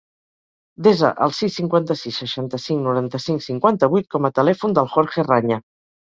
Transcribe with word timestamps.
Desa 0.85 1.11
el 1.25 1.33
sis, 1.39 1.57
cinquanta-sis, 1.61 2.17
seixanta-cinc, 2.21 2.81
noranta-cinc, 2.89 3.45
cinquanta-vuit 3.49 4.11
com 4.17 4.31
a 4.31 4.35
telèfon 4.41 4.77
del 4.81 4.93
Jorge 4.97 5.29
Raña. 5.31 5.63